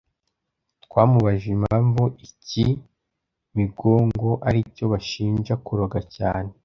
[0.83, 2.69] Twamubajije impamvu icy’i
[3.55, 6.51] Migongo aricyo bashinja kuroga cyane